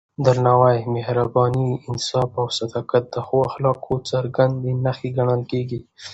[0.25, 5.79] درناوی، مهرباني، انصاف او صداقت د ښو اخلاقو څرګندې نښې ګڼل کېږي.